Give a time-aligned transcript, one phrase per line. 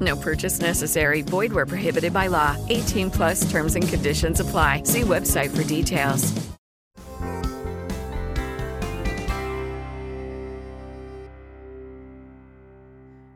[0.00, 1.22] No purchase necessary.
[1.22, 2.56] Void where prohibited by law.
[2.68, 4.82] 18 plus terms and conditions apply.
[4.84, 6.32] See website for details.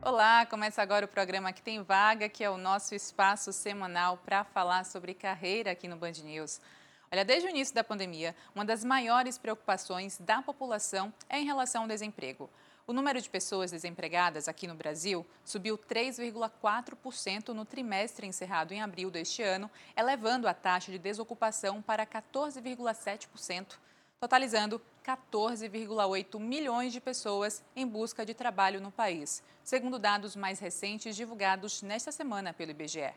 [0.01, 4.43] Olá, começa agora o programa que tem vaga, que é o nosso espaço semanal para
[4.43, 6.61] falar sobre carreira aqui no Band News.
[7.11, 11.83] Olha, desde o início da pandemia, uma das maiores preocupações da população é em relação
[11.83, 12.49] ao desemprego.
[12.87, 19.09] O número de pessoas desempregadas aqui no Brasil subiu 3,4% no trimestre encerrado em abril
[19.09, 23.79] deste ano, elevando a taxa de desocupação para 14,7%,
[24.19, 31.15] totalizando 14,8 milhões de pessoas em busca de trabalho no país, segundo dados mais recentes
[31.15, 33.15] divulgados nesta semana pelo IBGE.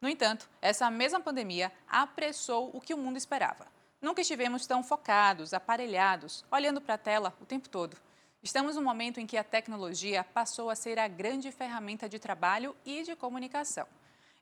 [0.00, 3.68] No entanto, essa mesma pandemia apressou o que o mundo esperava.
[4.02, 7.96] Nunca estivemos tão focados, aparelhados, olhando para a tela o tempo todo.
[8.44, 12.76] Estamos num momento em que a tecnologia passou a ser a grande ferramenta de trabalho
[12.84, 13.86] e de comunicação.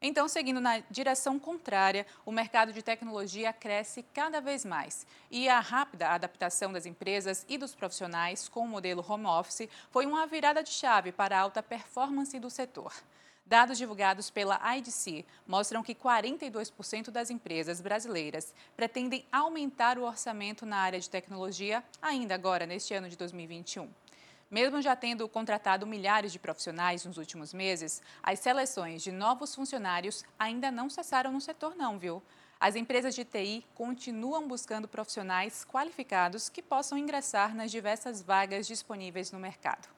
[0.00, 5.06] Então, seguindo na direção contrária, o mercado de tecnologia cresce cada vez mais.
[5.30, 10.04] E a rápida adaptação das empresas e dos profissionais com o modelo home office foi
[10.04, 12.92] uma virada de chave para a alta performance do setor.
[13.44, 20.78] Dados divulgados pela IDC mostram que 42% das empresas brasileiras pretendem aumentar o orçamento na
[20.78, 23.91] área de tecnologia ainda agora neste ano de 2021.
[24.50, 30.25] Mesmo já tendo contratado milhares de profissionais nos últimos meses, as seleções de novos funcionários
[30.38, 32.22] ainda não cessaram no setor não, viu?
[32.60, 39.32] As empresas de TI continuam buscando profissionais qualificados que possam ingressar nas diversas vagas disponíveis
[39.32, 39.88] no mercado.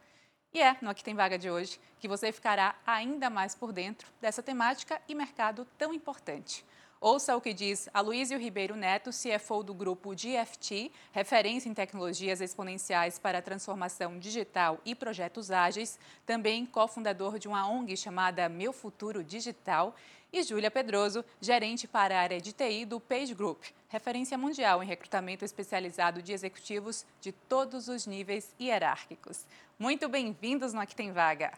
[0.54, 4.06] E é no Aqui Tem Vaga de hoje que você ficará ainda mais por dentro
[4.20, 6.64] dessa temática e mercado tão importante.
[7.06, 13.18] Ouça o que diz Aloysio Ribeiro Neto, CFO do grupo GFT, referência em tecnologias exponenciais
[13.18, 19.22] para a transformação digital e projetos ágeis, também cofundador de uma ONG chamada Meu Futuro
[19.22, 19.94] Digital,
[20.32, 24.86] e Júlia Pedroso, gerente para a área de TI do Page Group, referência mundial em
[24.86, 29.44] recrutamento especializado de executivos de todos os níveis hierárquicos.
[29.78, 31.52] Muito bem-vindos no Aqui Tem Vaga.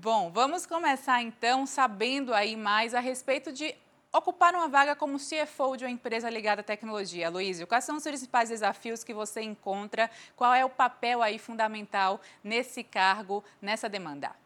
[0.00, 3.74] Bom, vamos começar então sabendo aí mais a respeito de
[4.12, 7.30] ocupar uma vaga como CFO de uma empresa ligada à tecnologia.
[7.30, 10.10] Luísio, quais são os principais desafios que você encontra?
[10.36, 14.36] Qual é o papel aí fundamental nesse cargo, nessa demanda?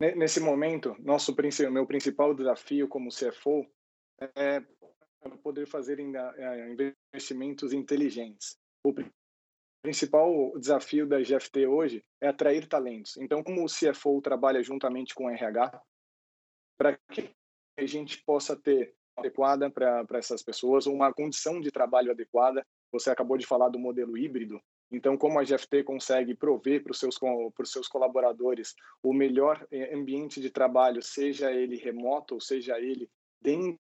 [0.00, 1.36] Nesse momento, nosso
[1.70, 3.66] meu principal desafio como CFO
[4.34, 4.62] é
[5.42, 8.56] poder fazer é, investimentos inteligentes.
[8.82, 8.94] O
[9.82, 13.16] principal desafio da GFT hoje é atrair talentos.
[13.16, 15.82] Então, como o CFO trabalha juntamente com o RH,
[16.78, 17.30] para que
[17.76, 22.66] a gente possa ter adequada para essas pessoas, uma condição de trabalho adequada.
[22.90, 24.60] Você acabou de falar do modelo híbrido.
[24.90, 29.66] Então, como a GFT consegue prover para os seus, para os seus colaboradores o melhor
[29.70, 33.08] eh, ambiente de trabalho, seja ele remoto ou seja ele
[33.40, 33.78] dentro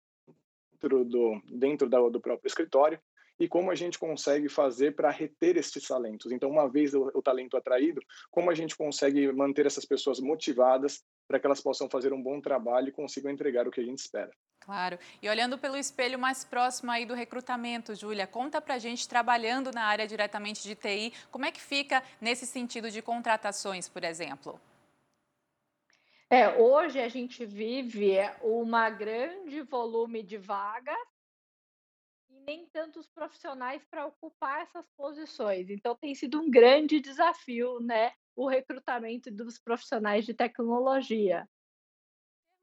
[0.82, 3.00] do, dentro do próprio escritório,
[3.38, 6.32] e como a gente consegue fazer para reter esses talentos.
[6.32, 8.00] Então, uma vez o, o, talento atraído,
[8.30, 12.40] como a gente consegue manter essas pessoas motivadas para que elas possam fazer um bom
[12.40, 14.30] trabalho e consigam entregar o que a gente espera.
[14.60, 14.98] Claro.
[15.22, 19.70] E olhando pelo espelho mais próximo aí do recrutamento, Júlia, conta para a gente, trabalhando
[19.70, 24.60] na área diretamente de TI, como é que fica nesse sentido de contratações, por exemplo?
[26.30, 30.98] É, hoje a gente vive uma grande volume de vagas
[32.48, 35.68] nem tantos profissionais para ocupar essas posições.
[35.68, 41.46] Então tem sido um grande desafio, né, o recrutamento dos profissionais de tecnologia.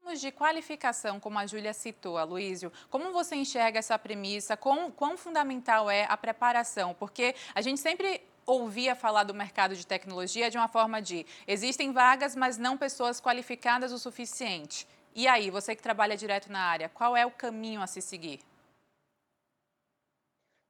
[0.02, 4.56] Em termos de qualificação, como a Júlia citou, Aloysio, como você enxerga essa premissa?
[4.56, 6.92] Quão, quão fundamental é a preparação?
[6.92, 11.92] Porque a gente sempre ouvia falar do mercado de tecnologia de uma forma de existem
[11.92, 14.86] vagas, mas não pessoas qualificadas o suficiente.
[15.14, 18.40] E aí, você que trabalha direto na área, qual é o caminho a se seguir?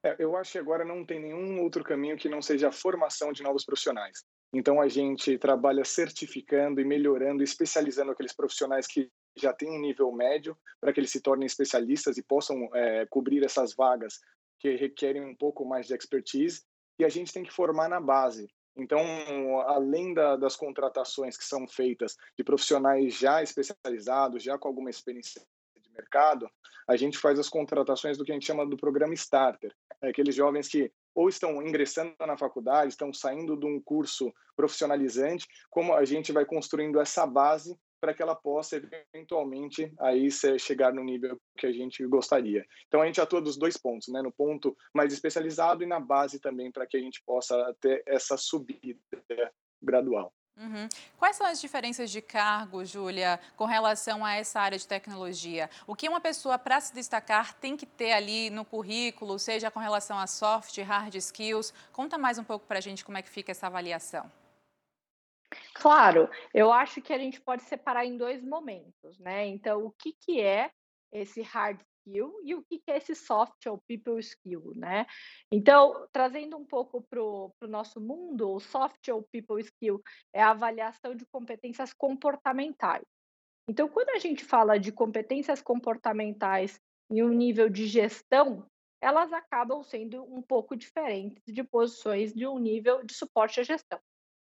[0.07, 3.33] É, eu acho que agora não tem nenhum outro caminho que não seja a formação
[3.33, 4.23] de novos profissionais.
[4.53, 10.09] Então a gente trabalha certificando e melhorando, especializando aqueles profissionais que já têm um nível
[10.11, 14.19] médio para que eles se tornem especialistas e possam é, cobrir essas vagas
[14.59, 16.63] que requerem um pouco mais de expertise
[16.97, 18.47] e a gente tem que formar na base.
[18.77, 24.89] Então, além da, das contratações que são feitas de profissionais já especializados, já com alguma
[24.89, 25.41] experiência
[25.97, 26.49] mercado,
[26.87, 29.73] a gente faz as contratações do que a gente chama do programa Starter.
[30.01, 35.47] É aqueles jovens que ou estão ingressando na faculdade, estão saindo de um curso profissionalizante,
[35.69, 40.29] como a gente vai construindo essa base para que ela possa eventualmente aí
[40.59, 42.63] chegar no nível que a gente gostaria.
[42.87, 46.39] Então a gente atua dos dois pontos, né, no ponto mais especializado e na base
[46.39, 48.99] também para que a gente possa ter essa subida
[49.81, 50.31] gradual.
[50.59, 50.89] Uhum.
[51.19, 55.69] Quais são as diferenças de cargo, Júlia, com relação a essa área de tecnologia?
[55.85, 59.79] O que uma pessoa, para se destacar, tem que ter ali no currículo, seja com
[59.79, 61.71] relação a soft, hard skills?
[61.93, 64.29] Conta mais um pouco para a gente como é que fica essa avaliação.
[65.75, 69.45] Claro, eu acho que a gente pode separar em dois momentos, né?
[69.45, 70.71] Então, o que, que é
[71.11, 75.05] esse hard skill e o que, é esse soft ou people skill, né?
[75.51, 80.01] Então, trazendo um pouco para o nosso mundo, o soft ou people skill
[80.33, 83.05] é a avaliação de competências comportamentais.
[83.69, 86.79] Então, quando a gente fala de competências comportamentais
[87.11, 88.65] em um nível de gestão,
[89.01, 93.99] elas acabam sendo um pouco diferentes de posições de um nível de suporte à gestão.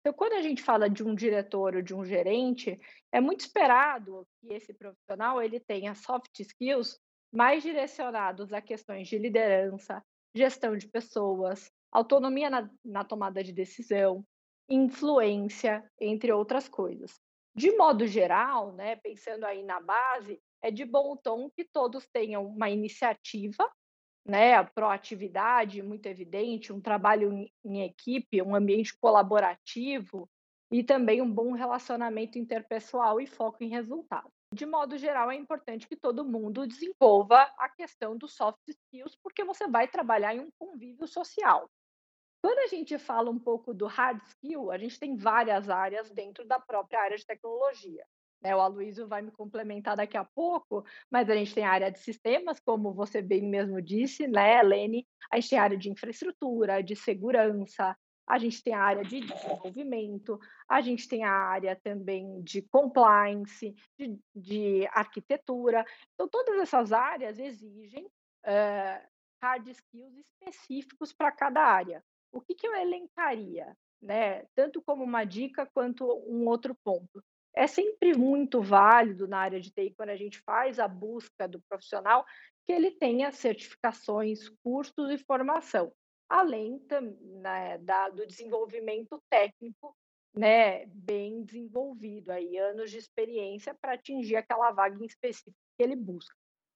[0.00, 2.78] Então, quando a gente fala de um diretor ou de um gerente,
[3.10, 7.00] é muito esperado que esse profissional ele tenha soft skills
[7.34, 10.02] mais direcionados a questões de liderança,
[10.34, 14.24] gestão de pessoas, autonomia na, na tomada de decisão,
[14.68, 17.20] influência, entre outras coisas.
[17.54, 22.46] De modo geral, né, pensando aí na base, é de bom tom que todos tenham
[22.46, 23.70] uma iniciativa
[24.26, 30.28] né, a proatividade muito evidente, um trabalho em equipe, um ambiente colaborativo
[30.70, 34.32] e também um bom relacionamento interpessoal e foco em resultados.
[34.54, 39.42] De modo geral, é importante que todo mundo desenvolva a questão dos soft skills, porque
[39.42, 41.68] você vai trabalhar em um convívio social.
[42.40, 46.46] Quando a gente fala um pouco do hard skill, a gente tem várias áreas dentro
[46.46, 48.06] da própria área de tecnologia.
[48.40, 51.90] Né, o Aloysio vai me complementar daqui a pouco, mas a gente tem a área
[51.90, 55.04] de sistemas, como você bem mesmo disse, né, Lene?
[55.32, 59.20] A gente tem a área de infraestrutura, de segurança, a gente tem a área de
[59.20, 65.84] desenvolvimento, a gente tem a área também de compliance, de, de arquitetura.
[66.14, 69.08] Então, todas essas áreas exigem uh,
[69.42, 72.02] hard skills específicos para cada área.
[72.32, 73.76] O que, que eu elencaria?
[74.02, 74.44] Né?
[74.54, 77.22] Tanto como uma dica quanto um outro ponto
[77.54, 81.60] é sempre muito válido na área de TI, quando a gente faz a busca do
[81.68, 82.26] profissional,
[82.66, 85.92] que ele tenha certificações, cursos e formação,
[86.34, 86.84] além
[87.40, 89.96] né, da, do desenvolvimento técnico
[90.34, 95.94] né, bem desenvolvido, aí, anos de experiência para atingir aquela vaga em específico que ele
[95.94, 96.34] busca.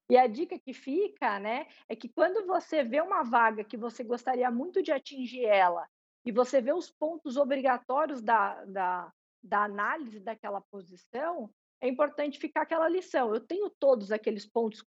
[0.09, 4.05] E a dica que fica, né, é que quando você vê uma vaga que você
[4.05, 5.89] gostaria muito de atingir ela,
[6.25, 9.13] e você vê os pontos obrigatórios da, da,
[9.43, 11.51] da análise daquela posição,
[11.81, 13.35] é importante ficar aquela lição.
[13.35, 14.85] Eu tenho todos aqueles pontos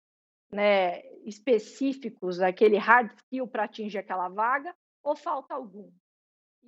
[0.53, 5.91] né, específicos, aquele hard skill para atingir aquela vaga, ou falta algum?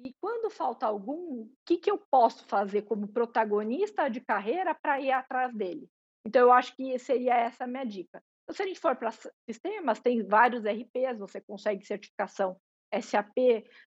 [0.03, 4.99] E quando falta algum, o que, que eu posso fazer como protagonista de carreira para
[4.99, 5.87] ir atrás dele?
[6.25, 8.23] Então, eu acho que seria essa a minha dica.
[8.43, 9.11] Então, se a gente for para
[9.47, 12.57] sistemas, tem vários RPs, você consegue certificação
[13.01, 13.35] SAP,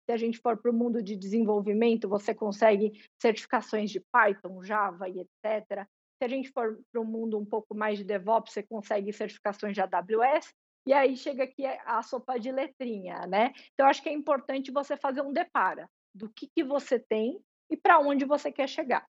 [0.05, 5.09] se a gente for para o mundo de desenvolvimento, você consegue certificações de Python, Java
[5.09, 5.88] e etc.
[6.24, 9.74] Se a gente for para um mundo um pouco mais de DevOps, você consegue certificações
[9.74, 10.53] de AWS.
[10.88, 13.51] E aí chega aqui a sopa de letrinha, né?
[13.74, 17.75] Então, acho que é importante você fazer um depara do que, que você tem e
[17.75, 19.06] para onde você quer chegar.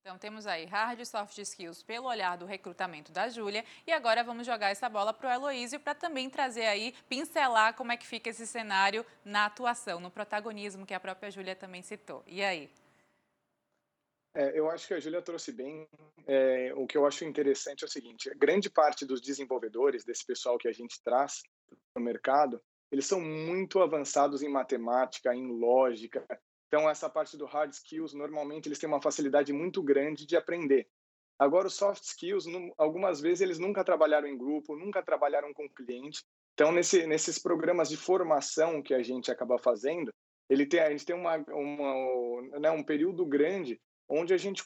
[0.00, 4.24] Então temos aí hard e soft skills pelo olhar do recrutamento da Júlia e agora
[4.24, 8.06] vamos jogar essa bola para o Heloísio para também trazer aí, pincelar como é que
[8.06, 12.22] fica esse cenário na atuação, no protagonismo que a própria Júlia também citou.
[12.26, 12.68] E aí?
[14.34, 15.86] É, eu acho que a Júlia trouxe bem.
[16.26, 20.58] É, o que eu acho interessante é o seguinte: grande parte dos desenvolvedores, desse pessoal
[20.58, 21.42] que a gente traz
[21.96, 22.60] no mercado,
[22.90, 26.26] eles são muito avançados em matemática, em lógica.
[26.66, 30.88] Então, essa parte do hard skills, normalmente, eles têm uma facilidade muito grande de aprender.
[31.38, 36.24] Agora, os soft skills, algumas vezes, eles nunca trabalharam em grupo, nunca trabalharam com cliente.
[36.54, 40.12] Então, nesse, nesses programas de formação que a gente acaba fazendo,
[40.48, 44.62] ele tem, a gente tem uma, uma, né, um período grande onde a gente,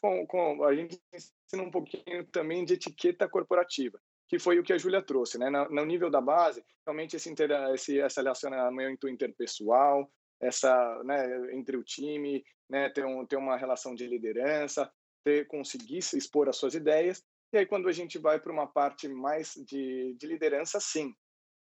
[0.66, 5.02] a gente ensina um pouquinho também de etiqueta corporativa, que foi o que a Júlia
[5.02, 5.38] trouxe.
[5.38, 5.48] Né?
[5.48, 11.76] No, no, nível da base, realmente esse, inter, esse essa relacionamento interpessoal, essa, né, entre
[11.76, 14.90] o time, né, ter, um, ter uma relação de liderança,
[15.24, 17.24] ter, conseguir expor as suas ideias.
[17.52, 21.14] E aí, quando a gente vai para uma parte mais de, de liderança, sim,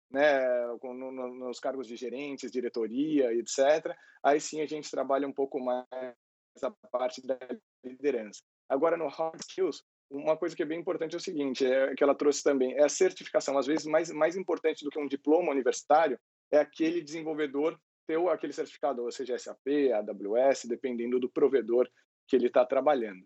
[0.10, 0.40] né,
[0.82, 3.96] no, no, nos cargos de gerentes, diretoria, etc.
[4.24, 5.86] Aí sim a gente trabalha um pouco mais
[6.64, 7.38] a parte da
[7.84, 8.42] liderança.
[8.70, 12.04] Agora, no hard skills, uma coisa que é bem importante é o seguinte, é, que
[12.04, 13.58] ela trouxe também, é a certificação.
[13.58, 16.20] Às vezes, mais, mais importante do que um diploma universitário
[16.52, 21.90] é aquele desenvolvedor ter aquele certificado, ou seja, SAP, AWS, dependendo do provedor
[22.28, 23.26] que ele está trabalhando.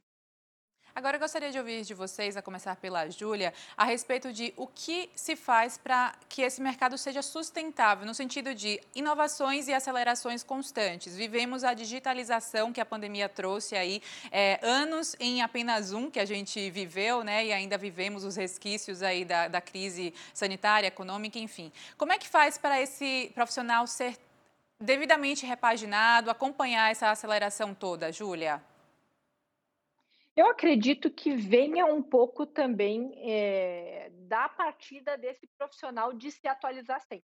[0.99, 4.67] Agora eu gostaria de ouvir de vocês, a começar pela Júlia, a respeito de o
[4.67, 10.43] que se faz para que esse mercado seja sustentável, no sentido de inovações e acelerações
[10.43, 11.15] constantes.
[11.15, 16.25] Vivemos a digitalização que a pandemia trouxe aí, é, anos em apenas um que a
[16.25, 21.71] gente viveu, né, e ainda vivemos os resquícios aí da, da crise sanitária, econômica, enfim.
[21.97, 24.17] Como é que faz para esse profissional ser
[24.77, 28.61] devidamente repaginado, acompanhar essa aceleração toda, Júlia?
[30.39, 37.01] Eu acredito que venha um pouco também é, da partida desse profissional de se atualizar
[37.01, 37.27] sempre.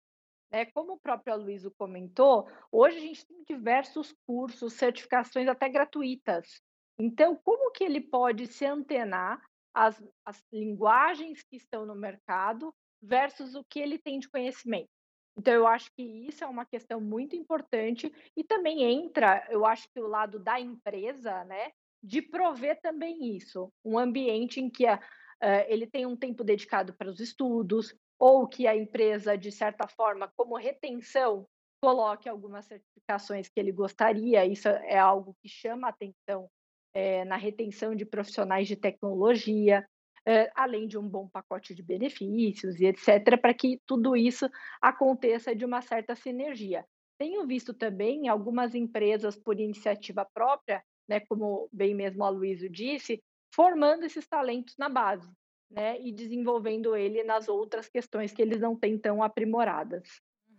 [0.51, 0.65] Né?
[0.65, 6.59] Como o próprio Aloysio comentou, hoje a gente tem diversos cursos, certificações até gratuitas.
[6.97, 9.39] Então, como que ele pode se antenar
[9.71, 14.89] às, às linguagens que estão no mercado versus o que ele tem de conhecimento?
[15.37, 19.87] Então, eu acho que isso é uma questão muito importante e também entra, eu acho
[19.93, 21.71] que o lado da empresa, né,
[22.05, 26.93] de prover também isso, um ambiente em que a, uh, ele tem um tempo dedicado
[26.93, 31.47] para os estudos, ou que a empresa, de certa forma, como retenção,
[31.81, 34.45] coloque algumas certificações que ele gostaria.
[34.45, 36.47] Isso é algo que chama atenção
[36.93, 39.85] é, na retenção de profissionais de tecnologia,
[40.27, 44.47] é, além de um bom pacote de benefícios e etc., para que tudo isso
[44.79, 46.85] aconteça de uma certa sinergia.
[47.17, 53.23] Tenho visto também algumas empresas, por iniciativa própria, né, como bem mesmo a Luísa disse,
[53.53, 55.31] formando esses talentos na base,
[55.69, 60.07] né, e desenvolvendo ele nas outras questões que eles não têm tão aprimoradas.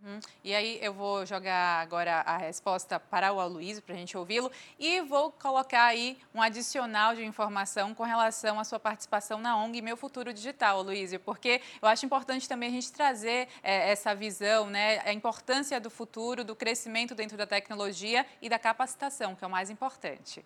[0.03, 0.19] Uhum.
[0.43, 4.51] E aí eu vou jogar agora a resposta para o Aloysio, para a gente ouvi-lo,
[4.79, 9.81] e vou colocar aí um adicional de informação com relação à sua participação na ONG
[9.81, 14.69] Meu Futuro Digital, Aloysio, porque eu acho importante também a gente trazer é, essa visão,
[14.69, 19.47] né, a importância do futuro, do crescimento dentro da tecnologia e da capacitação, que é
[19.47, 20.45] o mais importante.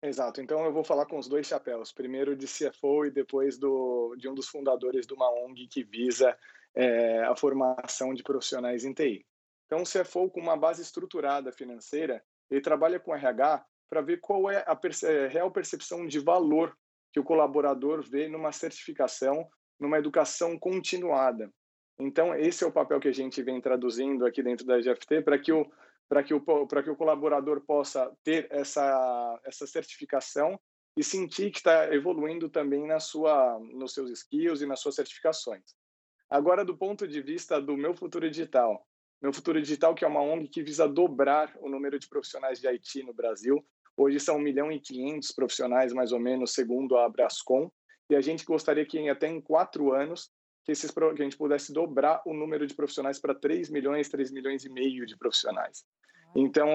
[0.00, 4.14] Exato, então eu vou falar com os dois chapéus, primeiro de CFO e depois do,
[4.16, 6.38] de um dos fundadores de uma ONG que visa
[6.74, 9.24] é, a formação de profissionais em TI.
[9.66, 14.50] Então, o CFO, com uma base estruturada financeira, ele trabalha com RH para ver qual
[14.50, 16.76] é a perce é, real percepção de valor
[17.12, 19.48] que o colaborador vê numa certificação,
[19.78, 21.50] numa educação continuada.
[21.98, 25.38] Então, esse é o papel que a gente vem traduzindo aqui dentro da GFT para
[25.38, 25.66] que o
[26.08, 30.58] para que o que o colaborador possa ter essa essa certificação
[30.96, 35.62] e sentir que está evoluindo também na sua nos seus skills e nas suas certificações.
[36.30, 38.86] Agora, do ponto de vista do meu futuro digital,
[39.20, 42.68] meu futuro digital que é uma ONG que visa dobrar o número de profissionais de
[42.68, 43.64] IT no Brasil.
[43.96, 47.70] Hoje são 1 milhão e 500 profissionais, mais ou menos, segundo a Abrascom.
[48.10, 50.30] E a gente gostaria que até em quatro anos
[50.64, 54.30] que, esses, que a gente pudesse dobrar o número de profissionais para 3 milhões, 3
[54.30, 55.84] milhões e meio de profissionais.
[56.36, 56.68] Então,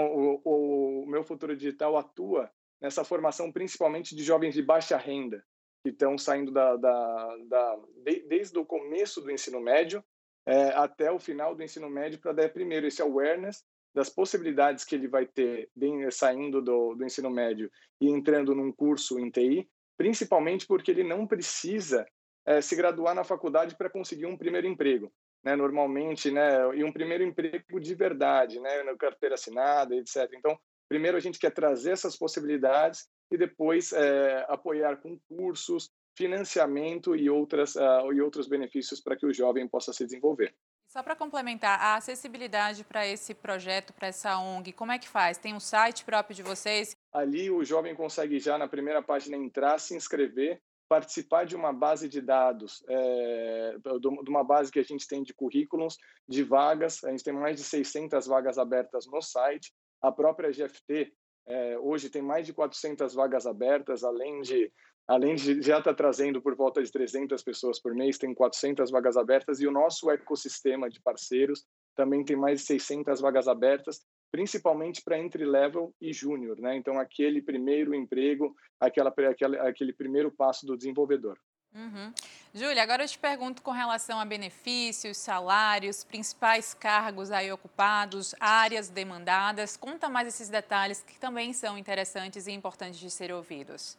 [0.44, 5.46] o, o meu futuro digital atua nessa formação principalmente de jovens de baixa renda,
[5.84, 10.04] que estão saindo da, da, da de, desde o começo do ensino médio
[10.46, 13.64] é, até o final do ensino médio para dar primeiro esse awareness
[13.94, 17.70] das possibilidades que ele vai ter bem, saindo do, do ensino médio
[18.02, 22.06] e entrando num curso em TI, principalmente porque ele não precisa
[22.46, 25.12] é, se graduar na faculdade para conseguir um primeiro emprego.
[25.44, 30.32] Né, normalmente, né, e um primeiro emprego de verdade, né, na carteira assinada, etc.
[30.38, 37.16] Então, primeiro a gente quer trazer essas possibilidades e depois é, apoiar com cursos, financiamento
[37.16, 40.54] e, outras, uh, e outros benefícios para que o jovem possa se desenvolver.
[40.88, 45.40] Só para complementar, a acessibilidade para esse projeto, para essa ONG, como é que faz?
[45.40, 49.80] Tem um site próprio de vocês Ali o jovem consegue já na primeira página entrar,
[49.80, 55.08] se inscrever, participar de uma base de dados, é, de uma base que a gente
[55.08, 55.98] tem de currículos,
[56.28, 57.04] de vagas.
[57.04, 59.74] A gente tem mais de 600 vagas abertas no site.
[60.00, 61.12] A própria GFT
[61.48, 64.72] é, hoje tem mais de 400 vagas abertas, além de
[65.06, 68.90] além de já estar tá trazendo por volta de 300 pessoas por mês, tem 400
[68.90, 74.02] vagas abertas e o nosso ecossistema de parceiros também tem mais de 600 vagas abertas,
[74.32, 76.78] principalmente para entry level e júnior, né?
[76.78, 81.38] Então aquele primeiro emprego, aquela, aquela aquele primeiro passo do desenvolvedor.
[81.76, 82.14] Uhum.
[82.54, 88.90] Júlia, agora eu te pergunto com relação a benefícios, salários, principais cargos aí ocupados, áreas
[88.90, 89.76] demandadas.
[89.76, 93.98] Conta mais esses detalhes que também são interessantes e importantes de ser ouvidos.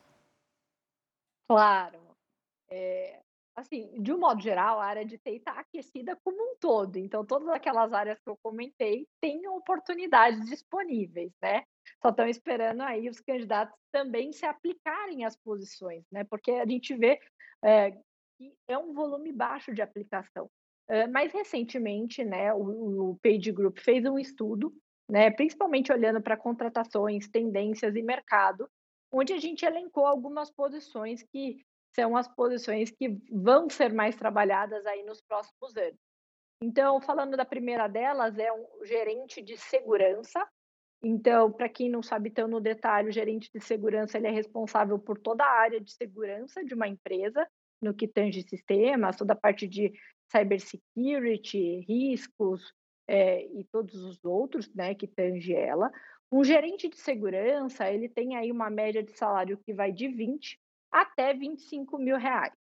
[1.49, 2.01] Claro.
[2.71, 3.21] É,
[3.57, 6.97] assim, de um modo geral, a área de TI está aquecida como um todo.
[6.97, 11.65] Então, todas aquelas áreas que eu comentei têm oportunidades disponíveis, né?
[12.03, 16.25] Só estão esperando aí os candidatos também se aplicarem às posições, né?
[16.25, 17.21] Porque a gente vê
[17.65, 17.93] é,
[18.39, 20.51] que é um volume baixo de aplicação.
[20.89, 24.75] É, mais recentemente, né, o, o Page Group fez um estudo,
[25.09, 28.69] né, principalmente olhando para contratações, tendências e mercado,
[29.11, 31.65] onde a gente elencou algumas posições que
[31.95, 35.99] são as posições que vão ser mais trabalhadas aí nos próximos anos.
[36.63, 40.47] Então, falando da primeira delas, é um gerente de segurança.
[41.05, 44.99] Então, para quem não sabe tão no detalhe, o gerente de segurança ele é responsável
[44.99, 47.47] por toda a área de segurança de uma empresa,
[47.81, 49.93] no que tange sistemas, toda a parte de
[50.35, 52.73] cybersecurity, riscos
[53.07, 55.93] é, e todos os outros né, que tange ela.
[56.33, 60.59] Um gerente de segurança, ele tem aí uma média de salário que vai de 20
[60.91, 62.55] até 25 mil reais.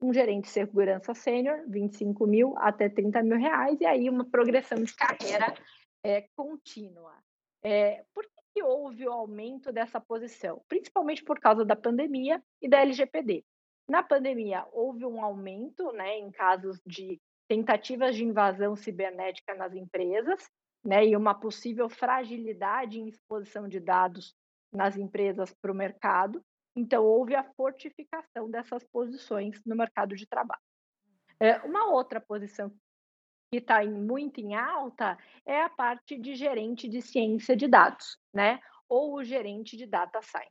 [0.00, 4.82] Um gerente de segurança sênior, 25 mil até 30 mil reais, e aí uma progressão
[4.82, 5.54] de carreira
[6.02, 7.25] é, contínua.
[7.62, 10.62] É, por que, que houve o aumento dessa posição?
[10.68, 13.44] Principalmente por causa da pandemia e da LGPD.
[13.88, 20.50] Na pandemia, houve um aumento né, em casos de tentativas de invasão cibernética nas empresas,
[20.84, 24.34] né, e uma possível fragilidade em exposição de dados
[24.72, 26.42] nas empresas para o mercado.
[26.74, 30.60] Então, houve a fortificação dessas posições no mercado de trabalho.
[31.38, 32.72] É, uma outra posição
[33.50, 38.60] que está muito em alta é a parte de gerente de ciência de dados, né?
[38.88, 40.50] Ou o gerente de data science.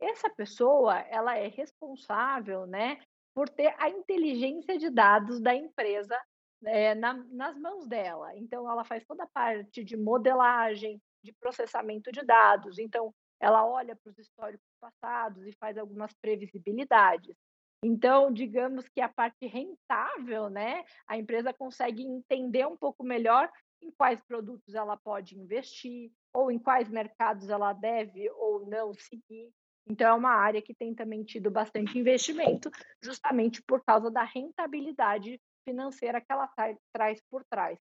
[0.00, 2.98] Essa pessoa, ela é responsável, né,
[3.34, 6.18] por ter a inteligência de dados da empresa
[6.64, 8.36] é, na, nas mãos dela.
[8.36, 12.78] Então, ela faz toda a parte de modelagem, de processamento de dados.
[12.78, 17.36] Então, ela olha para os históricos passados e faz algumas previsibilidades.
[17.82, 23.50] Então, digamos que a parte rentável, né, a empresa consegue entender um pouco melhor
[23.82, 29.52] em quais produtos ela pode investir ou em quais mercados ela deve ou não seguir.
[29.88, 35.40] Então, é uma área que tem também tido bastante investimento, justamente por causa da rentabilidade
[35.64, 36.48] financeira que ela
[36.92, 37.78] traz por trás.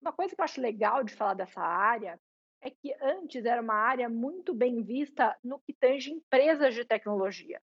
[0.00, 2.18] Uma coisa que eu acho legal de falar dessa área
[2.60, 7.60] é que antes era uma área muito bem vista no que tange empresas de tecnologia.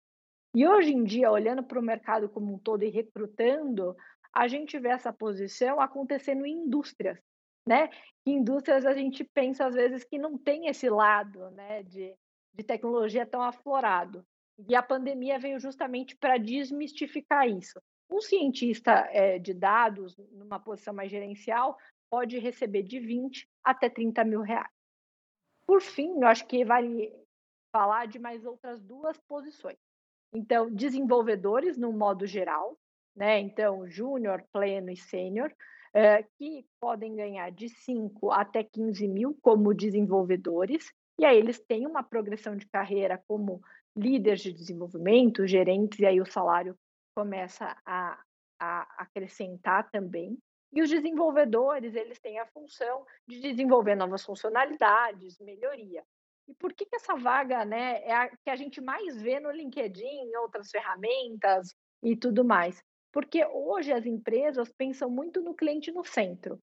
[0.54, 3.94] E hoje em dia, olhando para o mercado como um todo e recrutando,
[4.32, 7.20] a gente vê essa posição acontecendo em indústrias,
[7.66, 7.90] né?
[8.26, 12.14] Em indústrias a gente pensa às vezes que não tem esse lado, né, de,
[12.54, 14.24] de tecnologia tão aflorado.
[14.68, 17.80] E a pandemia veio justamente para desmistificar isso.
[18.10, 21.76] Um cientista é, de dados, numa posição mais gerencial,
[22.10, 24.72] pode receber de 20 até 30 mil reais.
[25.66, 27.12] Por fim, eu acho que vale
[27.70, 29.76] falar de mais outras duas posições.
[30.32, 32.76] Então, desenvolvedores no modo geral,
[33.16, 33.40] né?
[33.40, 35.52] Então, júnior, pleno e sênior,
[35.92, 41.86] é, que podem ganhar de 5 até 15 mil como desenvolvedores, e aí eles têm
[41.86, 43.60] uma progressão de carreira como
[43.96, 46.78] líderes de desenvolvimento, gerentes, e aí o salário
[47.16, 48.22] começa a,
[48.60, 50.38] a acrescentar também.
[50.72, 56.04] E os desenvolvedores, eles têm a função de desenvolver novas funcionalidades, melhoria.
[56.48, 59.50] E por que, que essa vaga né, é a que a gente mais vê no
[59.50, 62.82] LinkedIn, em outras ferramentas e tudo mais?
[63.12, 66.58] Porque hoje as empresas pensam muito no cliente no centro.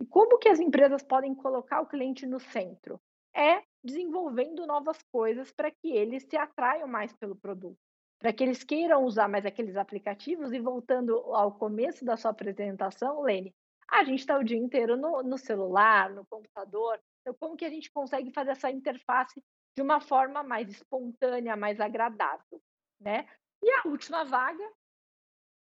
[0.00, 3.00] E como que as empresas podem colocar o cliente no centro?
[3.34, 7.78] É desenvolvendo novas coisas para que eles se atraiam mais pelo produto
[8.18, 10.52] para que eles queiram usar mais aqueles aplicativos.
[10.52, 13.54] E voltando ao começo da sua apresentação, Lene,
[13.90, 17.00] a gente está o dia inteiro no, no, celular, no computador.
[17.20, 19.42] Então, como que a gente consegue fazer essa interface
[19.76, 22.60] de uma forma mais espontânea, mais agradável,
[23.00, 23.28] né?
[23.62, 24.64] E a última vaga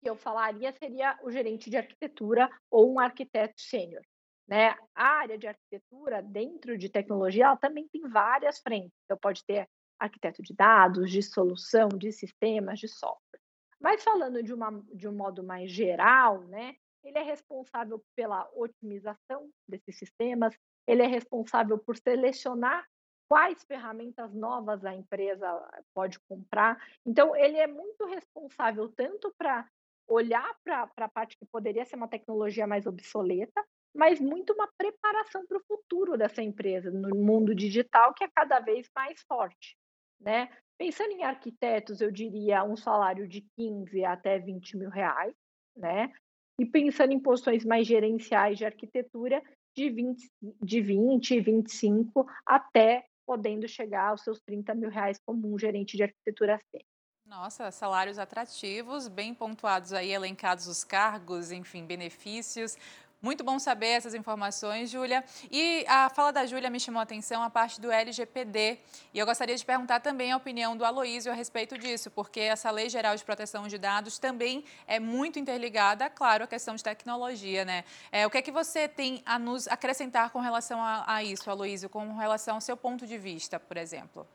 [0.01, 4.03] que eu falaria seria o gerente de arquitetura ou um arquiteto sênior.
[4.47, 4.75] Né?
[4.95, 8.93] A área de arquitetura, dentro de tecnologia, ela também tem várias frentes.
[9.05, 13.41] Então, pode ter arquiteto de dados, de solução, de sistemas, de software.
[13.81, 16.75] Mas falando de, uma, de um modo mais geral, né,
[17.09, 20.55] ele é responsável pela otimização desses sistemas,
[20.87, 22.87] ele é responsável por selecionar
[23.29, 25.47] quais ferramentas novas a empresa
[25.95, 26.83] pode comprar.
[27.07, 29.69] Então, ele é muito responsável tanto para
[30.07, 33.63] olhar para a parte que poderia ser uma tecnologia mais obsoleta,
[33.95, 38.61] mas muito uma preparação para o futuro dessa empresa no mundo digital que é cada
[38.61, 39.77] vez mais forte,
[40.21, 40.49] né?
[40.79, 45.35] Pensando em arquitetos, eu diria um salário de 15 até 20 mil reais,
[45.77, 46.13] né?
[46.61, 49.43] E pensando em posições mais gerenciais de arquitetura,
[49.77, 55.59] de 20, de 20 25 até podendo chegar aos seus 30 mil reais como um
[55.59, 56.87] gerente de arquitetura sênior.
[57.29, 62.75] Nossa, salários atrativos, bem pontuados aí, elencados os cargos, enfim, benefícios.
[63.21, 65.25] Muito bom saber essas informações, Júlia.
[65.51, 68.79] E a fala da Júlia me chamou a atenção a parte do LGPD.
[69.13, 72.71] E eu gostaria de perguntar também a opinião do Aloísio a respeito disso, porque essa
[72.71, 77.65] Lei Geral de Proteção de Dados também é muito interligada, claro, à questão de tecnologia,
[77.65, 77.85] né?
[78.13, 81.51] É, o que é que você tem a nos acrescentar com relação a, a isso,
[81.51, 84.29] Aloísio, com relação ao seu ponto de vista, por exemplo?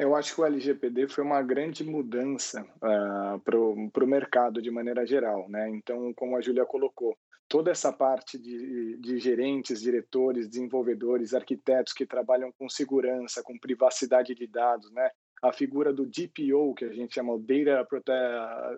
[0.00, 5.04] Eu acho que o LGPD foi uma grande mudança uh, para o mercado de maneira
[5.04, 5.68] geral, né?
[5.68, 12.06] Então, como a Júlia colocou, toda essa parte de, de gerentes, diretores, desenvolvedores, arquitetos que
[12.06, 15.10] trabalham com segurança, com privacidade de dados, né?
[15.42, 17.86] A figura do DPO, que a gente chama o Data,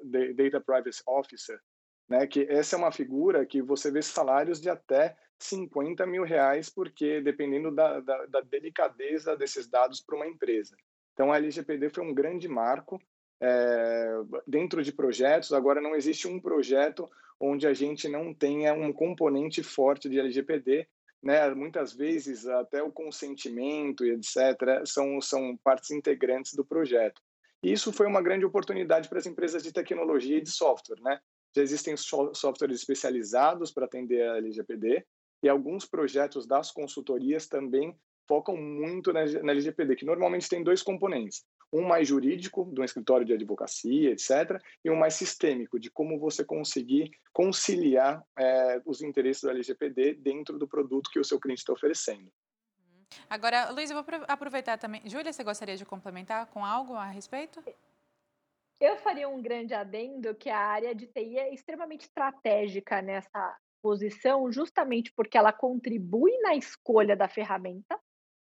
[0.03, 1.61] Data Privacy Officer,
[2.09, 2.27] né?
[2.27, 7.21] Que essa é uma figura que você vê salários de até 50 mil reais, porque
[7.21, 10.75] dependendo da, da, da delicadeza desses dados para uma empresa.
[11.13, 13.01] Então, a LGPD foi um grande marco
[13.41, 14.15] é,
[14.47, 15.53] dentro de projetos.
[15.53, 20.87] Agora, não existe um projeto onde a gente não tenha um componente forte de LGPD,
[21.23, 21.53] né?
[21.55, 27.21] Muitas vezes até o consentimento e etc são são partes integrantes do projeto.
[27.63, 31.21] E isso foi uma grande oportunidade para as empresas de tecnologia e de software, né?
[31.55, 35.05] Já existem softwares especializados para atender a LGPD
[35.43, 37.97] e alguns projetos das consultorias também
[38.33, 43.27] focam muito na, LGPD, que normalmente tem dois componentes um mais jurídico, de um escritório
[43.27, 49.43] de advocacia, etc., e um mais sistêmico, de como você conseguir conciliar é, os interesses
[49.43, 52.31] do LGPD dentro do produto que o seu cliente está oferecendo.
[52.79, 53.05] Uhum.
[53.29, 55.03] Agora, Luiz, eu vou aproveitar também.
[55.07, 57.63] Júlia, você gostaria de complementar com algo a respeito?
[58.79, 64.53] Eu faria um grande adendo que a área de TI é extremamente estratégica nessa posição,
[64.53, 67.99] justamente porque ela contribui na escolha da ferramenta,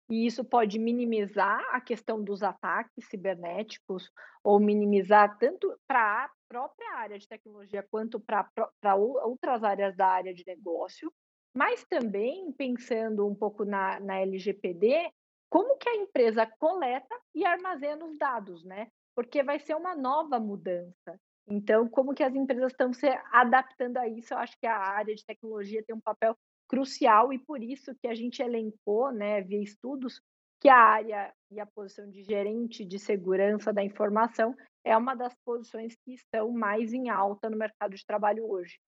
[0.09, 4.09] e isso pode minimizar a questão dos ataques cibernéticos
[4.43, 10.33] ou minimizar tanto para a própria área de tecnologia quanto para outras áreas da área
[10.33, 11.11] de negócio,
[11.53, 15.11] mas também pensando um pouco na, na LGPD,
[15.49, 18.87] como que a empresa coleta e armazena os dados, né?
[19.15, 21.19] Porque vai ser uma nova mudança.
[21.49, 24.33] Então, como que as empresas estão se adaptando a isso?
[24.33, 26.37] Eu acho que a área de tecnologia tem um papel
[26.67, 30.21] crucial e por isso que a gente elencou, né, via estudos,
[30.59, 35.33] que a área e a posição de gerente de segurança da informação é uma das
[35.45, 38.79] posições que estão mais em alta no mercado de trabalho hoje.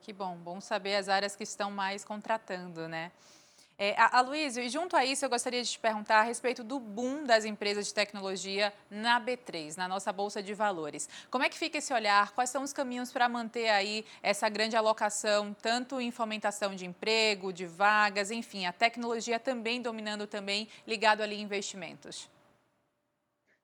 [0.00, 3.12] Que bom, bom saber as áreas que estão mais contratando, né?
[3.76, 7.24] É, Aloysio, e junto a isso eu gostaria de te perguntar a respeito do boom
[7.24, 11.08] das empresas de tecnologia na B3, na nossa Bolsa de Valores.
[11.28, 12.32] Como é que fica esse olhar?
[12.32, 17.52] Quais são os caminhos para manter aí essa grande alocação, tanto em fomentação de emprego,
[17.52, 22.30] de vagas, enfim, a tecnologia também dominando também, ligado ali investimentos?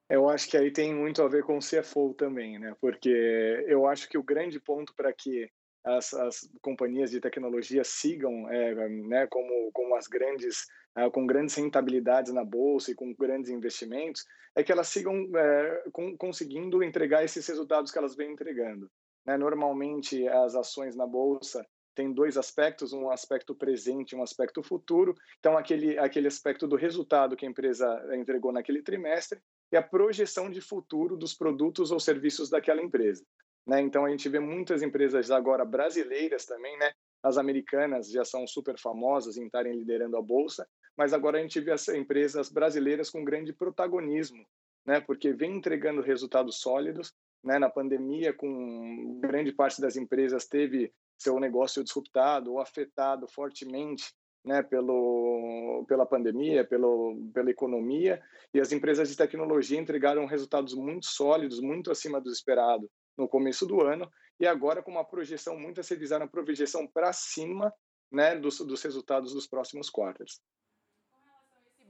[0.09, 2.75] Eu acho que aí tem muito a ver com o CFO também, né?
[2.81, 5.49] Porque eu acho que o grande ponto para que
[5.85, 10.67] as, as companhias de tecnologia sigam é, né, como, como as grandes
[10.99, 15.85] uh, com grandes rentabilidades na bolsa e com grandes investimentos é que elas sigam é,
[15.93, 18.91] com, conseguindo entregar esses resultados que elas vêm entregando
[19.25, 19.37] né?
[19.37, 21.65] normalmente as ações na bolsa
[21.95, 26.77] têm dois aspectos um aspecto presente e um aspecto futuro então aquele aquele aspecto do
[26.77, 29.41] resultado que a empresa entregou naquele trimestre
[29.73, 33.25] e a projeção de futuro dos produtos ou serviços daquela empresa
[33.67, 33.81] né?
[33.81, 36.93] Então a gente vê muitas empresas agora brasileiras também, né?
[37.23, 41.61] As americanas já são super famosas em estarem liderando a bolsa, mas agora a gente
[41.61, 44.45] vê as empresas brasileiras com grande protagonismo,
[44.87, 45.01] né?
[45.01, 47.13] Porque vem entregando resultados sólidos,
[47.45, 47.59] né?
[47.59, 54.05] Na pandemia, com grande parte das empresas teve seu negócio disruptado ou afetado fortemente
[54.45, 58.23] né, pelo, pela pandemia, pelo, pela economia,
[58.55, 62.91] e as empresas de tecnologia entregaram resultados muito sólidos, muito acima do esperado
[63.21, 67.73] no começo do ano, e agora com uma projeção, muitas revisaram a projeção para cima
[68.11, 70.41] né, dos, dos resultados dos próximos quartos.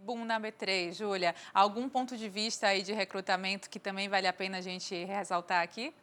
[0.00, 1.34] boom na B3, Júlia.
[1.54, 5.62] Algum ponto de vista aí de recrutamento que também vale a pena a gente ressaltar
[5.62, 5.94] aqui?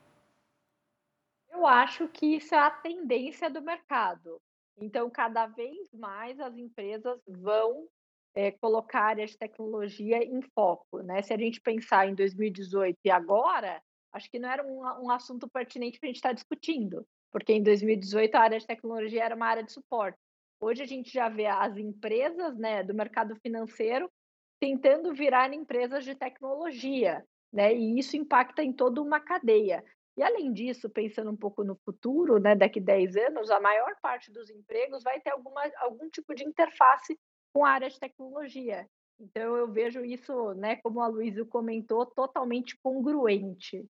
[1.52, 4.40] Eu acho que isso é a tendência do mercado.
[4.80, 7.88] Então, cada vez mais as empresas vão
[8.36, 11.02] é, colocar a tecnologia em foco.
[11.02, 11.24] Né?
[11.24, 13.82] Se a gente pensar em 2018 e agora,
[14.18, 17.54] acho que não era um, um assunto pertinente para a gente estar tá discutindo, porque
[17.54, 20.18] em 2018 a área de tecnologia era uma área de suporte.
[20.60, 24.10] Hoje a gente já vê as empresas né, do mercado financeiro
[24.60, 27.76] tentando virar empresas de tecnologia, né?
[27.76, 29.84] E isso impacta em toda uma cadeia.
[30.18, 34.32] E além disso, pensando um pouco no futuro, né, daqui 10 anos, a maior parte
[34.32, 37.16] dos empregos vai ter alguma, algum tipo de interface
[37.54, 38.88] com a área de tecnologia.
[39.20, 43.86] Então eu vejo isso, né, como a Luísa comentou, totalmente congruente.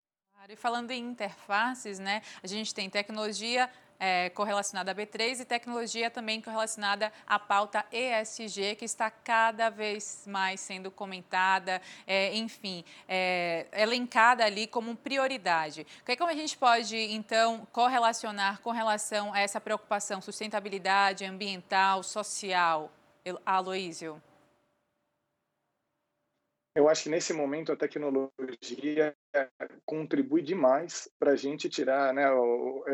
[0.49, 6.09] E falando em interfaces, né, a gente tem tecnologia é, correlacionada à B3 e tecnologia
[6.09, 13.65] também correlacionada à pauta ESG, que está cada vez mais sendo comentada, é, enfim, é,
[13.73, 15.85] elencada ali como prioridade.
[16.05, 22.89] Que, como a gente pode, então, correlacionar com relação a essa preocupação sustentabilidade ambiental, social,
[23.45, 24.21] Aloísio?
[26.77, 29.11] Eu acho que nesse momento a tecnologia
[29.83, 32.21] contribui demais para a gente tirar, né?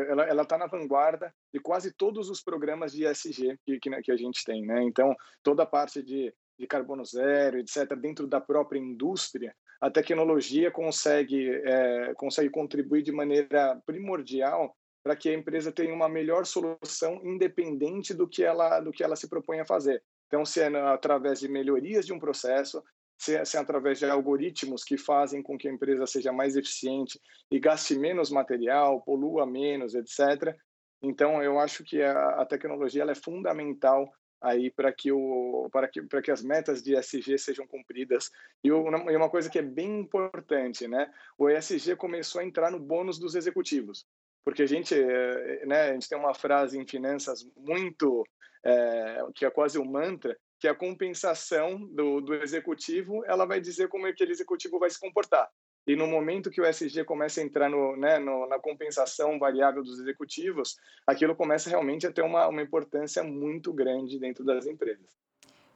[0.08, 4.16] Ela está na vanguarda de quase todos os programas de ESG que, que, que, a
[4.16, 4.82] gente tem, né?
[4.84, 10.70] Então toda a parte de, de carbono zero, etc, dentro da própria indústria, a tecnologia
[10.70, 17.20] consegue é, consegue contribuir de maneira primordial para que a empresa tenha uma melhor solução
[17.22, 20.02] independente do que ela do que ela se propõe a fazer.
[20.26, 22.82] Então, se é através de melhorias de um processo,
[23.24, 26.56] se é, se é através de algoritmos que fazem com que a empresa seja mais
[26.56, 27.18] eficiente
[27.50, 30.54] e gaste menos material, polua menos, etc.
[31.02, 34.10] Então, eu acho que a, a tecnologia ela é fundamental
[34.42, 38.30] aí para que o para que para que as metas de ESG sejam cumpridas.
[38.62, 41.10] E, uma coisa que é bem importante né?
[41.38, 44.04] O ESG começou a entrar no bônus dos executivos.
[44.44, 48.22] Porque a gente eh, né a gente tem uma frase em finanças muito
[48.66, 53.86] é, que é quase um mantra que a compensação do, do executivo ela vai dizer
[53.86, 55.46] como aquele executivo vai se comportar.
[55.86, 59.82] E no momento que o SG começa a entrar no, né, no, na compensação variável
[59.82, 65.14] dos executivos, aquilo começa realmente a ter uma, uma importância muito grande dentro das empresas.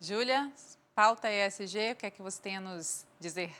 [0.00, 0.50] Júlia,
[0.94, 3.50] pauta ESG, o que é que você tem a nos dizer?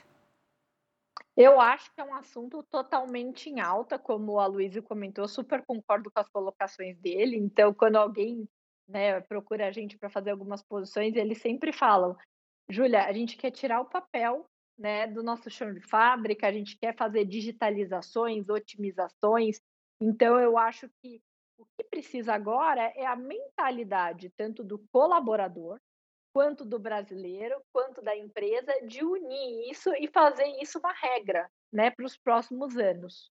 [1.36, 6.10] Eu acho que é um assunto totalmente em alta, como a Luísa comentou, super concordo
[6.10, 7.36] com as colocações dele.
[7.36, 8.48] Então, quando alguém
[8.88, 12.16] né, procura a gente para fazer algumas posições, eles sempre falam,
[12.70, 14.46] Júlia, a gente quer tirar o papel
[14.78, 19.60] né, do nosso chão de fábrica, a gente quer fazer digitalizações, otimizações.
[20.00, 21.20] Então, eu acho que
[21.58, 25.78] o que precisa agora é a mentalidade, tanto do colaborador,
[26.32, 31.90] quanto do brasileiro, quanto da empresa, de unir isso e fazer isso uma regra né,
[31.90, 33.28] para os próximos anos.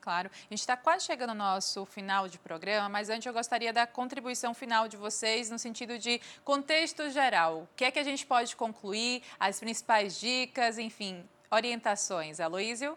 [0.00, 0.30] Claro.
[0.32, 3.86] A gente está quase chegando ao nosso final de programa, mas antes eu gostaria da
[3.86, 7.62] contribuição final de vocês no sentido de contexto geral.
[7.62, 12.40] O que é que a gente pode concluir, as principais dicas, enfim, orientações.
[12.40, 12.96] Aloísio?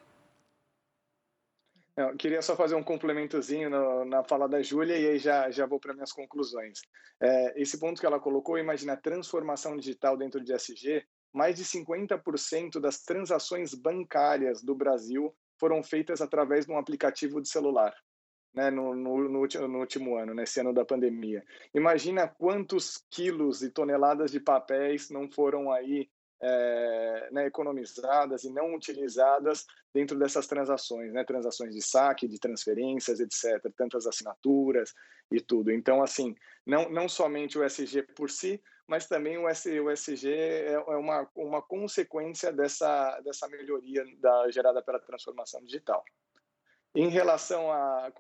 [1.98, 5.66] Eu queria só fazer um complementozinho no, na fala da Júlia e aí já, já
[5.66, 6.82] vou para minhas conclusões.
[7.22, 11.64] É, esse ponto que ela colocou, imagina a transformação digital dentro de SG, mais de
[11.64, 17.94] 50% das transações bancárias do Brasil foram feitas através de um aplicativo de celular.
[18.54, 21.44] Né, no, no, no, no, último ano, nesse ano da pandemia.
[21.74, 26.10] Imagina quantos quilos e toneladas de papéis não foram aí
[26.48, 33.20] é, né, economizadas e não utilizadas dentro dessas transações, né, transações de saque, de transferências,
[33.20, 34.94] etc., tantas assinaturas
[35.32, 35.72] e tudo.
[35.72, 40.98] Então, assim, não, não somente o SG por si, mas também o, SG é, é
[40.98, 46.04] uma, uma consequência dessa, dessa melhoria da, gerada pela transformação digital.
[46.94, 48.14] Em relação a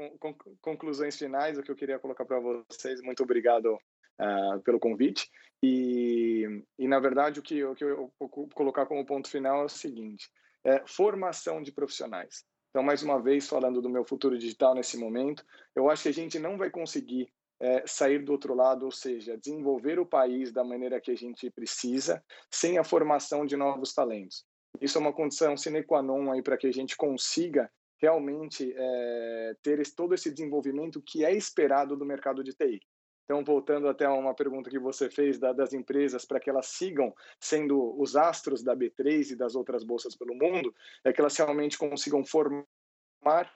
[0.60, 3.80] conclusões finais, o que eu queria colocar para vocês, muito obrigado
[4.20, 5.30] uh, pelo convite.
[5.64, 9.66] E, e, na verdade, o que, o que eu vou colocar como ponto final é
[9.66, 10.30] o seguinte:
[10.64, 12.44] é formação de profissionais.
[12.70, 16.14] Então, mais uma vez, falando do meu futuro digital nesse momento, eu acho que a
[16.14, 20.64] gente não vai conseguir é, sair do outro lado, ou seja, desenvolver o país da
[20.64, 24.46] maneira que a gente precisa, sem a formação de novos talentos.
[24.82, 29.56] Isso é uma condição sine qua non aí para que a gente consiga realmente é,
[29.64, 32.82] ter todo esse desenvolvimento que é esperado do mercado de TI.
[33.26, 36.68] Então, voltando até a uma pergunta que você fez da, das empresas para que elas
[36.68, 41.36] sigam sendo os astros da B3 e das outras bolsas pelo mundo, é que elas
[41.36, 43.52] realmente consigam formar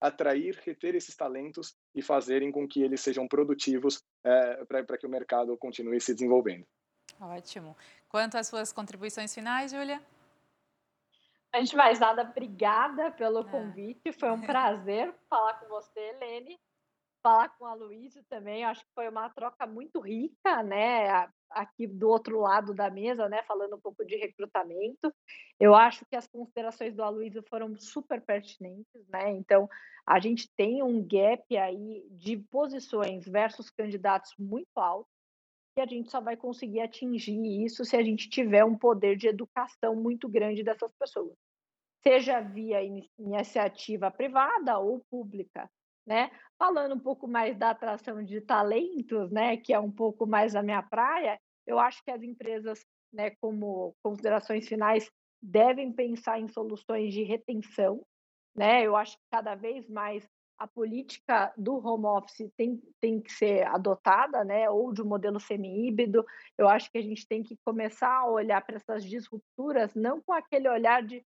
[0.00, 5.10] atrair, reter esses talentos e fazerem com que eles sejam produtivos é, para que o
[5.10, 6.66] mercado continue se desenvolvendo.
[7.20, 7.76] Ótimo.
[8.08, 10.00] Quanto às suas contribuições finais, Júlia?
[11.52, 13.50] Antes de mais nada, obrigada pelo é.
[13.50, 14.12] convite.
[14.12, 16.58] Foi um prazer falar com você, Helene.
[17.22, 18.64] Falar com a Luísa também.
[18.64, 21.28] Acho que foi uma troca muito rica, né?
[21.50, 23.42] Aqui do outro lado da mesa, né?
[23.42, 25.12] Falando um pouco de recrutamento.
[25.58, 29.30] Eu acho que as considerações do Aloysio foram super pertinentes, né?
[29.32, 29.68] Então,
[30.06, 35.08] a gente tem um gap aí de posições versus candidatos muito alto
[35.76, 39.28] e a gente só vai conseguir atingir isso se a gente tiver um poder de
[39.28, 41.36] educação muito grande dessas pessoas,
[42.02, 42.80] seja via
[43.18, 45.70] iniciativa privada ou pública,
[46.10, 46.28] né?
[46.58, 50.62] Falando um pouco mais da atração de talentos, né, que é um pouco mais a
[50.62, 55.08] minha praia, eu acho que as empresas, né, como considerações finais,
[55.40, 58.04] devem pensar em soluções de retenção,
[58.54, 58.82] né?
[58.84, 63.66] Eu acho que cada vez mais a política do home office tem, tem que ser
[63.68, 64.68] adotada, né?
[64.68, 66.22] ou de um modelo semi-híbrido.
[66.58, 70.34] Eu acho que a gente tem que começar a olhar para essas disrupturas, não com
[70.34, 71.24] aquele olhar de,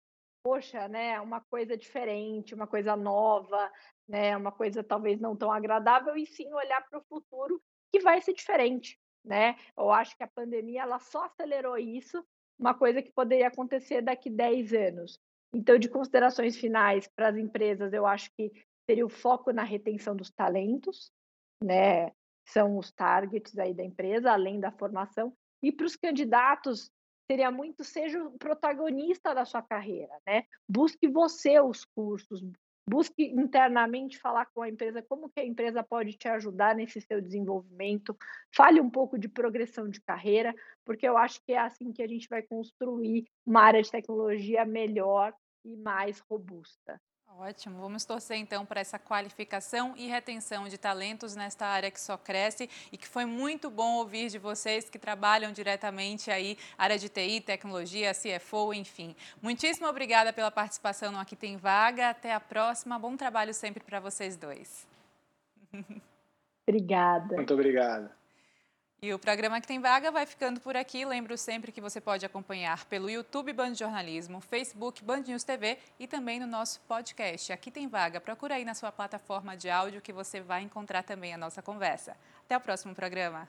[0.42, 3.70] poxa, né, uma coisa diferente, uma coisa nova,
[4.08, 7.60] né, uma coisa talvez não tão agradável, e sim olhar para o futuro
[7.92, 8.98] que vai ser diferente.
[9.24, 9.56] Né?
[9.76, 12.24] Eu acho que a pandemia ela só acelerou isso,
[12.58, 15.20] uma coisa que poderia acontecer daqui 10 anos.
[15.54, 18.50] Então, de considerações finais para as empresas, eu acho que
[18.88, 21.10] seria o foco na retenção dos talentos,
[21.62, 22.10] né?
[22.46, 25.34] São os targets aí da empresa, além da formação.
[25.62, 26.90] E para os candidatos,
[27.30, 30.44] seria muito seja o protagonista da sua carreira, né?
[30.68, 32.42] Busque você os cursos,
[32.88, 37.20] busque internamente falar com a empresa como que a empresa pode te ajudar nesse seu
[37.20, 38.16] desenvolvimento.
[38.54, 42.08] Fale um pouco de progressão de carreira, porque eu acho que é assim que a
[42.08, 47.00] gente vai construir uma área de tecnologia melhor e mais robusta.
[47.40, 52.16] Ótimo, vamos torcer então para essa qualificação e retenção de talentos nesta área que só
[52.18, 57.08] cresce e que foi muito bom ouvir de vocês que trabalham diretamente aí, área de
[57.08, 59.14] TI, tecnologia, CFO, enfim.
[59.40, 64.00] Muitíssimo obrigada pela participação no Aqui Tem Vaga, até a próxima, bom trabalho sempre para
[64.00, 64.84] vocês dois.
[66.66, 67.36] Obrigada.
[67.36, 68.10] Muito obrigado.
[69.00, 71.04] E o programa que tem vaga vai ficando por aqui.
[71.04, 76.08] Lembro sempre que você pode acompanhar pelo YouTube Band Jornalismo, Facebook Band News TV e
[76.08, 77.52] também no nosso podcast.
[77.52, 78.20] Aqui tem vaga.
[78.20, 82.16] Procura aí na sua plataforma de áudio que você vai encontrar também a nossa conversa.
[82.44, 83.48] Até o próximo programa.